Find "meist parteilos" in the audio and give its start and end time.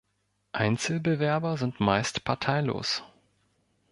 1.79-3.03